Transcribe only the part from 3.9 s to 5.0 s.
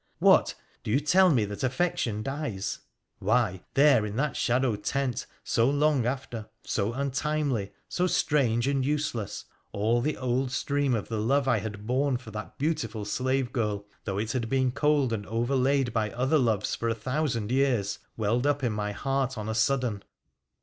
in that shadowed